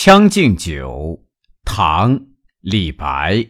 [0.02, 1.20] 《将进酒》
[1.62, 2.18] 唐·
[2.62, 3.46] 李白。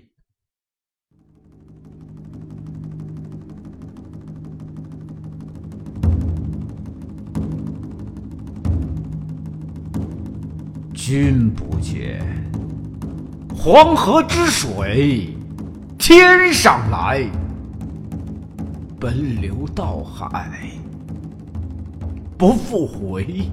[10.92, 12.20] 君不见，
[13.56, 15.32] 黄河之水
[16.00, 17.30] 天上来，
[18.98, 20.50] 奔流到海
[22.36, 23.48] 不复回。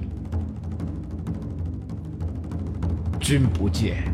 [3.28, 4.10] 君不见，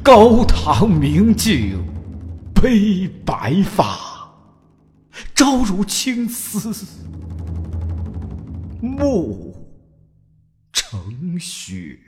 [0.00, 1.84] 高堂明镜
[2.54, 3.98] 悲白发，
[5.34, 6.72] 朝如青丝
[8.80, 9.52] 暮
[10.72, 11.98] 成雪。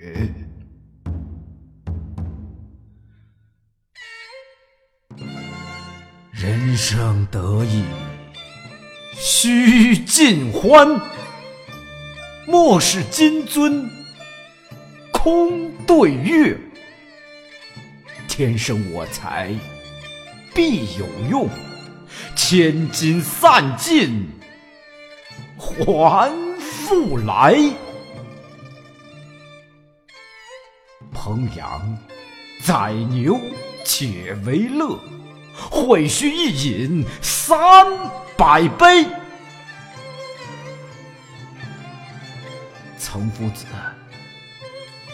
[6.30, 7.82] 人生得意
[9.12, 11.00] 须尽欢，
[12.46, 13.95] 莫使金樽。
[15.26, 16.56] 空对月，
[18.28, 19.52] 天生我材
[20.54, 21.48] 必有用，
[22.36, 24.24] 千金散尽
[25.58, 27.56] 还复来。
[31.12, 31.98] 烹羊
[32.62, 33.36] 宰牛
[33.84, 34.96] 且为乐，
[35.68, 37.84] 会须一饮三
[38.36, 39.04] 百杯。
[42.96, 43.66] 岑夫子。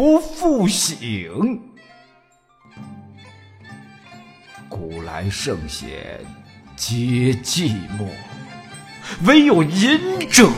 [0.00, 1.60] 不复醒。
[4.66, 6.24] 古来圣贤
[6.74, 8.08] 皆寂寞，
[9.26, 10.48] 惟有饮者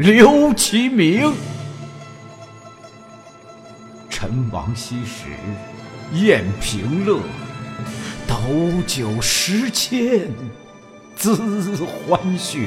[0.00, 1.32] 留其名。
[4.10, 5.26] 陈王昔时
[6.14, 7.20] 宴平乐，
[8.26, 8.36] 斗
[8.84, 10.28] 酒十千
[11.16, 12.66] 恣欢谑。